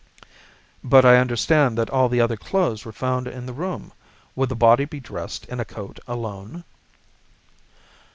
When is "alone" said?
6.07-6.63